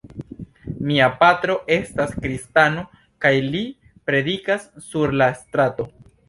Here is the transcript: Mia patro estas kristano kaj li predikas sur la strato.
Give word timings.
Mia 0.91 1.09
patro 1.19 1.57
estas 1.75 2.15
kristano 2.23 2.85
kaj 3.27 3.33
li 3.49 3.61
predikas 4.09 4.67
sur 4.89 5.15
la 5.23 5.29
strato. 5.45 5.89